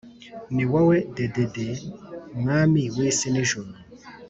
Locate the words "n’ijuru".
3.33-3.71